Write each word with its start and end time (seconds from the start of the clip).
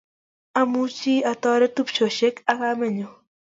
Amoche 0.59 1.15
atoret 1.31 1.71
tupchoshe 1.75 2.27
ak 2.31 2.37
kamenyu 2.59 3.07